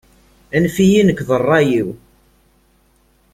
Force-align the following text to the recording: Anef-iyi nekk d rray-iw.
Anef-iyi 0.55 1.01
nekk 1.03 1.19
d 1.27 1.29
rray-iw. 1.39 1.89